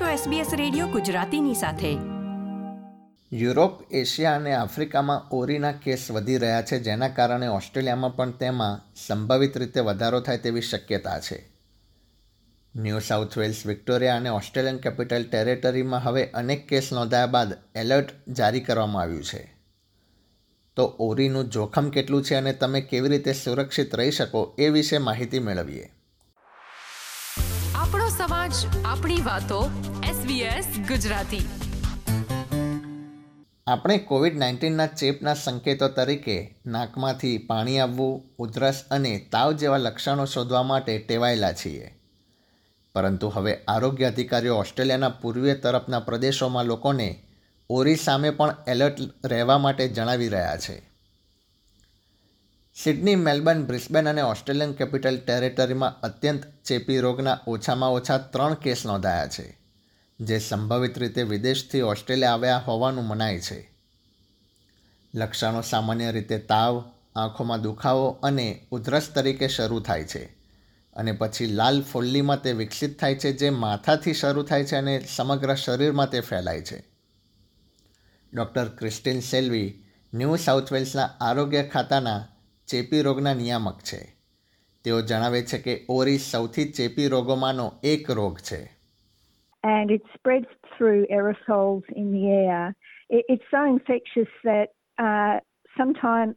[0.00, 1.92] છો SBS radio ગુજરાતીની સાથે.
[3.32, 9.58] યુરોપ, એશિયા અને આફ્રિકામાં ઓરીના કેસ વધી રહ્યા છે, જેના કારણે ઓસ્ટ્રેલિયામાં પણ તેમાં સંભવિત
[9.58, 11.48] રીતે વધારો થાય તેવી શક્યતા છે.
[12.76, 18.60] ન્યૂ સાઉથ વેલ્સ, વિક્ટોરિયા અને ઓસ્ટ્રેલિયન કેપિટલ ટેરેટરીમાં હવે અનેક કેસ નોંધાયા બાદ એલર્ટ જારી
[18.60, 19.54] કરવામાં આવ્યું છે.
[20.76, 25.38] તો ઓરીનું જોખમ કેટલું છે અને તમે કેવી રીતે સુરક્ષિત રહી શકો એ વિશે માહિતી
[25.38, 25.93] મેળવીએ.
[28.18, 28.52] સમાજ
[28.84, 29.70] આપણી વાતો
[30.02, 31.48] SBS ગુજરાતી.
[33.66, 40.62] આપણે કોવિડ નાઇન્ટીનના ચેપના સંકેતો તરીકે નાકમાંથી પાણી આવવું, ઉધરસ અને તાવ જેવા લક્ષણો શોધવા
[40.62, 41.94] માટે ટેવાયેલા છીએ.
[42.94, 47.22] પરંતુ હવે આરોગ્ય અધિકારીઓ ઓસ્ટ્રેલિયાના પૂર્વીય તરફના પ્રદેશોમાં લોકોને
[47.70, 50.93] ઓરી સામે પણ એલર્ટ રહેવા માટે જણાવી રહ્યા છે.
[52.76, 59.28] સિડની, મેલબર્ન, બ્રિસ્બેન અને ઓસ્ટ્રેલિયન કેપિટલ ટેરેટરીમાં અત્યંત ચેપી રોગના ઓછામાં ઓછા ત્રણ કેસ નોંધાયા
[59.28, 59.58] છે,
[60.20, 63.70] જે સંભવિત રીતે વિદેશથી ઓસ્ટ્રેલિયા આવ્યા હોવાનું મનાય છે.
[65.14, 66.80] લક્ષણો સામાન્ય રીતે તાવ,
[67.16, 70.24] આંખોમાં દુખાવો અને ઉધરસ તરીકે શરૂ થાય છે
[70.96, 75.54] અને પછી લાલ ફોલ્લીમાં તે વિકસિત થાય છે, જે માથાથી શરૂ થાય છે અને સમગ્ર
[75.54, 76.84] શરીરમાં તે ફેલાય છે.
[78.34, 82.28] Doctor Christine Selvey, new south વેલ્સના આરોગ્ય ખાતાના
[82.67, 84.01] ચેપી રોગના નિયામક છે
[84.83, 88.61] તેઓ જણાવે છે કે ઓરી સૌથી ચેપી રોગોમાંનો એક રોગ છે
[89.63, 92.75] and it spreads through aerosols in the air.
[93.09, 95.39] It, it's so infectious that uh,
[95.77, 96.35] sometimes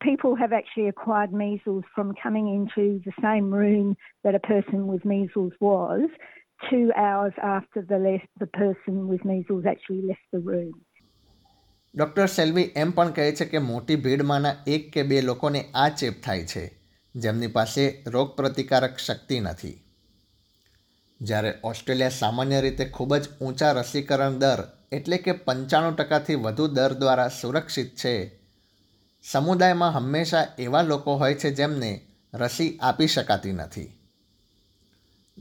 [0.00, 5.04] people have actually acquired measles from coming into the same room that a person with
[5.04, 6.08] measles was
[6.70, 10.72] two hours after the, left, the person with measles actually left the room.
[11.95, 16.23] Doctor Selvey એમ પણ કહે છે કે મોટી ભીડમાંના એક કે બે લોકોને આ ચેપ
[16.23, 16.79] થાય છે.
[17.15, 19.83] જેમની પાસે રોગપ્રતિકારક શક્તિ નથી.
[21.21, 26.93] જ્યારે ઓસ્ટ્રેલિયા સામાન્ય રીતે ખૂબ જ ઊંચા રસીકરણ દર એટલે કે પંચાણું ટકાથી વધુ દર
[26.93, 28.39] દ્વારા સુરક્ષિત છે,
[29.31, 32.01] સમુદાયમાં હંમેશા એવા લોકો હોય છે જેમને
[32.33, 33.99] રસી આપી શકાતી નથી.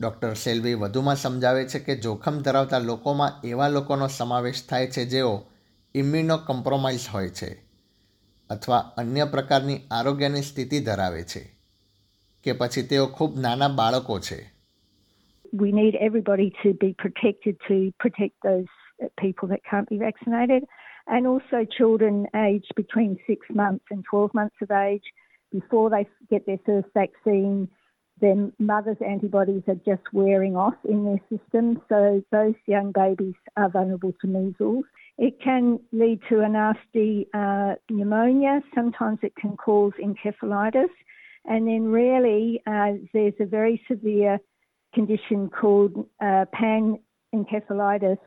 [0.01, 5.47] ડૉક્ટર સેલ્વી વધુમાં સમજાવે છે કે જોખમ ધરાવતા લોકોમાં એવા લોકોનો સમાવેશ થાય છે જેઓ
[5.95, 7.57] ઇમ્યુનો કોમ્પ્રોમાઇઝ હોય છે
[8.51, 11.57] અથવા અન્ય પ્રકારની આરોગ્યની સ્થિતિ ધરાવે છે
[12.43, 14.59] કે પછી તેઓ ખૂબ નાના બાળકો છે
[15.55, 18.69] We need everybody to be protected to protect those
[19.25, 20.63] people that can't be vaccinated
[21.07, 25.07] and also children aged between 6 months and 12 months of age
[25.53, 27.69] before they get their first vaccine
[28.21, 33.71] their mother's antibodies are just wearing off in their system so those young babies are
[33.71, 34.85] vulnerable to measles
[35.19, 38.61] It can lead to a nasty uh, pneumonia.
[38.75, 40.91] Sometimes it can cause encephalitis.
[41.45, 44.39] And then, rarely, uh, there's a very severe
[44.95, 48.19] condition called uh, panencephalitis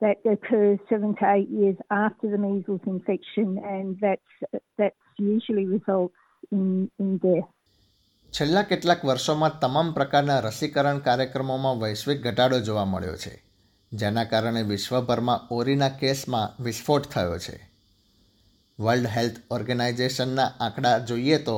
[0.00, 6.14] that occurs seven to eight years after the measles infection, and that's, that's usually results
[6.52, 7.48] in, in death.
[8.32, 13.32] છેલ્લા કેટલાક વર્ષોમાં તમામ પ્રકારના રસીકરણ કાર્યક્રમોમાં વૈશ્વિક ઘટાડો જોવા મળ્યો છે,
[13.92, 17.54] જેના કારણે વિશ્વભરમાં ઓરીના કેસમાં વિસ્ફોટ થયો છે.
[18.78, 21.56] વર્લ્ડ હેલ્થ ઓર્ગેનાઇઝેશનના આંકડા જોઈએ તો,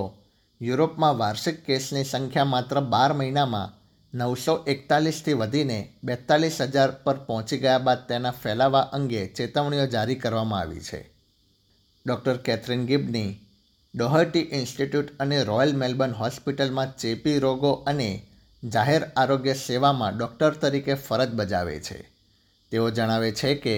[0.60, 3.74] યુરોપમાં વાર્ષિક કેસની સંખ્યા માત્ર બાર મહિનામાં
[4.14, 10.60] નવસો એકતાલીસથી વધીને બેતાલીસ હજાર પર પહોંચી ગયા બાદ તેના ફેલાવા અંગે ચેતવણીઓ જારી કરવામાં
[10.60, 11.00] આવી છે.
[12.06, 13.30] Doctor Catherine Gibney
[13.97, 18.11] ડોહર્ટી ઇન્સ્ટિટ્યૂટ અને રોયલ મેલબર્ન હોસ્પિટલમાં ચેપી રોગો અને
[18.63, 22.00] જાહેર આરોગ્ય સેવામાં ડૉક્ટર તરીકે ફરજ બજાવે છે
[22.72, 23.78] તેઓ જણાવે છે કે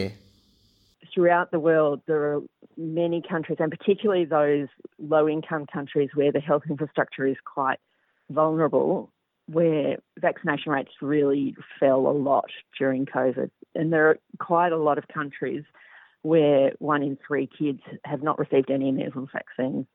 [1.15, 2.41] throughout the world, there are
[2.77, 4.67] many countries, and particularly those
[4.99, 7.79] low income countries where the health infrastructure is quite
[8.29, 9.09] vulnerable,
[9.47, 13.49] where vaccination rates really fell a lot during COVID.
[13.75, 15.63] And there are quite a lot of countries
[16.23, 19.85] where one in three kids have not received any measles vaccines.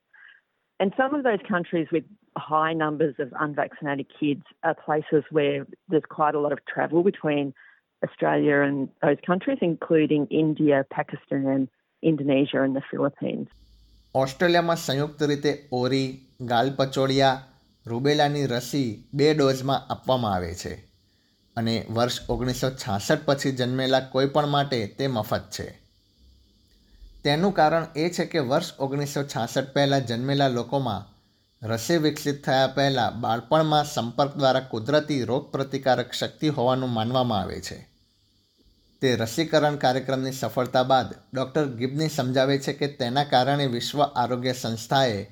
[0.80, 2.03] And some of those countries with
[2.38, 7.54] high numbers of unvaccinated kids are places where there's quite a lot of travel between
[8.04, 11.69] Australia and those countries, including India, Pakistan,
[12.04, 13.48] Indonesia, and the Philippines.
[14.16, 17.39] ઓસ્ટ્રેલિયામાં સંયુક્ત રીતે ઓરી ગાલપચોળિયા
[17.88, 20.74] રૂબેલાની રસી બે ડોઝમાં આપવામાં આવે છે
[21.57, 25.85] અને વર્ષ ઓગણીસો છાસઠ પછી જન્મેલા કોઈપણ માટે તે મફત છે
[27.25, 31.07] તેનું કારણ એ છે કે વર્ષ ઓગણીસો છાસઠ પહેલાં જન્મેલા લોકોમાં
[31.68, 37.77] રસી વિકસિત થયા પહેલાં બાળપણમાં સંપર્ક દ્વારા કુદરતી રોગપ્રતિકારક શક્તિ હોવાનું માનવામાં આવે છે.
[39.01, 45.25] તે રસીકરણ કાર્યક્રમની સફળતા બાદ ડૉક્ટર ગિબની સમજાવે છે કે તેના કારણે વિશ્વ આરોગ્ય સંસ્થાએ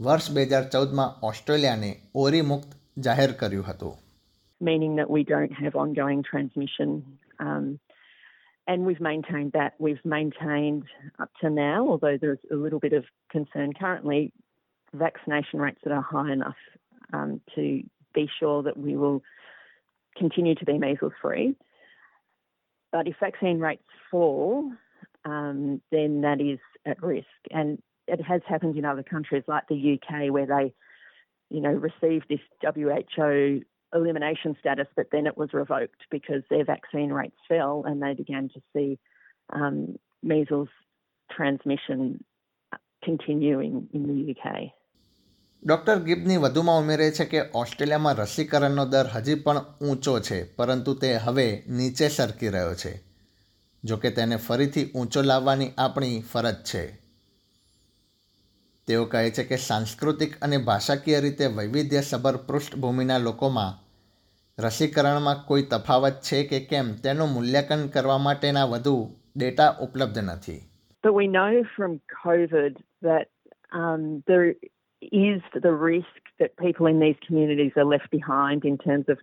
[0.00, 3.98] વર્ષ બે હજાર ચૌદમાં ઓસ્ટ્રેલિયાને ઓરી મુક્ત જાહેર કર્યું હતું.
[4.62, 7.00] Meaning that we don't have ongoing transmission
[7.40, 7.78] Um,
[8.66, 9.74] and we've maintained that.
[9.78, 10.84] We've maintained
[11.18, 14.32] up to now, although there's a little bit of concern currently,
[14.92, 16.56] vaccination rates that are high enough
[17.12, 17.82] um, to
[18.14, 19.22] be sure that we will
[20.16, 21.54] continue to be measles free.
[22.92, 24.72] But if vaccine rates fall,
[25.24, 27.26] um, then that is at risk.
[27.50, 30.72] And it has happened in other countries like the UK where they,
[31.50, 33.62] you know, received this WHO
[33.94, 38.48] elimination status, but then it was revoked because their vaccine rates fell and they began
[38.48, 38.98] to see
[39.52, 40.68] um, measles
[41.30, 42.24] transmission
[43.04, 44.70] continuing in the UK.
[45.62, 51.16] Doctor Gibney વધુમાં ઉમેરે છે કે ઓસ્ટ્રેલિયામાં રસીકરણનો દર હજી પણ ઊંચો છે પરંતુ તે
[51.16, 53.00] હવે નીચે સરકી રહ્યો છે
[53.84, 57.05] જોકે તેને ફરીથી ઊંચો લાવવાની આપણી ફરજ છે
[58.88, 63.78] તેઓ કહે છે કે સાંસ્કૃતિક અને ભાષાકીય રીતે વૈવિધ્યસભર પૃષ્ઠભૂમિના લોકોમાં
[64.58, 68.96] રસીકરણમાં કોઈ તફાવત છે કે કેમ તેનું મૂલ્યાંકન કરવા માટેના વધુ
[69.36, 70.60] ડેટા ઉપલબ્ધ નથી
[71.04, 71.92] But we know from
[72.24, 73.26] COVID that
[73.72, 74.46] um, there
[75.02, 79.18] is the risk that people in these communities are left behind in terms of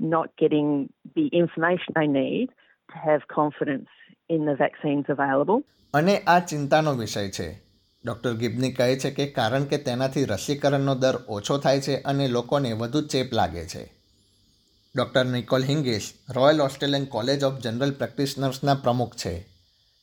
[0.00, 0.68] not getting
[1.14, 2.48] the information they need
[2.88, 3.90] to have confidence
[4.28, 5.58] in the vaccines available.
[5.94, 7.48] અને આ ચિંતાનો વિષય છે
[8.06, 12.72] doctor ગિબની કહે છે કે કારણ કે તેનાથી રસીકરણનો દર ઓછો થાય છે અને લોકોને
[12.72, 13.92] વધુ ચેપ લાગે છે.
[14.96, 19.46] Doctor Nicole હિંગેશ, royal Australian college of general પ્રેક્ટિશનર્સના પ્રમુખ છે.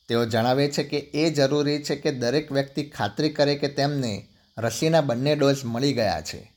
[0.08, 4.28] તેઓ જણાવે છે કે એ જરૂરી છે કે દરેક વ્યક્તિ ખાતરી કરે કે તેમને
[4.58, 6.52] રસીના બંને ડોઝ મળી ગયા છે.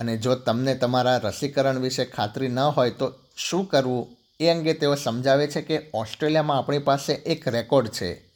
[0.00, 4.94] અને જો તમને તમારા રસીકરણ વિશે ખાતરી ન હોય તો શું કરવું એ અંગે તેઓ
[4.94, 8.33] સમજાવે છે કે ઓસ્ટ્રેલિયામાં આપણી પાસે એક રેકોર્ડ છે.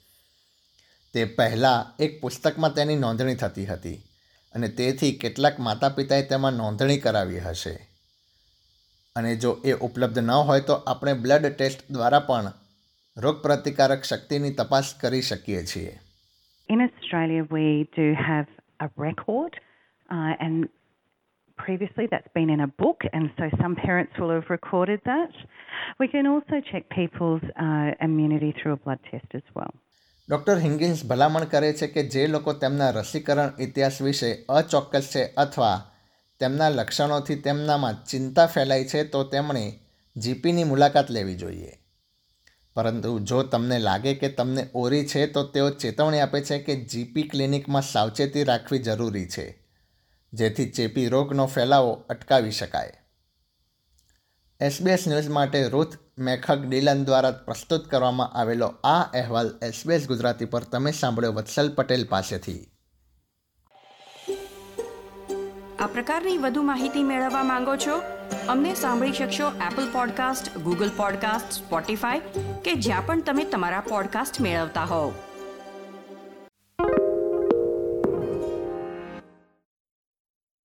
[1.14, 4.02] તે પહેલાં એક પુસ્તકમાં તેની નોંધણી થતી હતી
[4.54, 7.88] અને તેથી કેટલાક માતા પિતાએ તેમાં નોંધણી કરાવી હશે
[9.16, 12.52] અને જો એ ઉપલબ્ધ ન હોય તો આપણે બ્લડ ટેસ્ટ દ્વારા પણ
[13.16, 16.00] રોગપ્રતિકારક શક્તિની તપાસ કરી શકીએ છીએ
[17.50, 18.46] we do have
[18.80, 19.60] a record,
[20.10, 20.68] uh, and
[21.56, 25.32] previously that's been in a book, and so some parents will have recorded that.
[25.98, 29.74] We can also check people's uh, immunity through a blood test as well.
[30.30, 35.90] Doctor Higgins ભલામણ કરે છે કે જે લોકો તેમના રસીકરણ ઇતિહાસ વિશે અચોક્કસ છે અથવા
[36.40, 39.78] તેમના લક્ષણોથી તેમનામાં ચિંતા ફેલાય છે, તો તેમણે
[40.16, 41.78] જીપીની મુલાકાત લેવી જોઈએ.
[42.74, 47.22] પરંતુ જો તમને લાગે કે તમને ઓરી છે, તો તેઓ ચેતવણી આપે છે કે જીપી
[47.22, 49.64] ક્લિનિકમાં સાવચેતી રાખવી જરૂરી છે,
[50.32, 52.92] જેથી ચેપી રોગનો ફેલાવો અટકાવી શકાય.
[54.60, 60.62] એસબીએસ ન્યૂઝ માટે રૂથ મેખક ડીલન દ્વારા પ્રસ્તુત કરવામાં આવેલો આ અહેવાલ એસબીએસ ગુજરાતી પર
[60.62, 62.68] તમે સાંભળ્યો વત્સલ પટેલ પાસેથી.
[65.78, 68.02] આ પ્રકારની વધુ માહિતી મેળવવા માંગો છો?
[68.48, 72.20] અમને સાંભળી શકશો Apple podcast Google podcast Spotify
[72.64, 75.12] કે જ્યાં પણ તમે તમારા પોડકાસ્ટ મેળવતા હોવ.